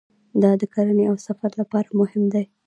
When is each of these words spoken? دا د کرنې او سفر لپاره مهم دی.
دا 0.41 0.51
د 0.61 0.63
کرنې 0.73 1.03
او 1.11 1.15
سفر 1.27 1.51
لپاره 1.61 1.89
مهم 1.99 2.23
دی. 2.33 2.45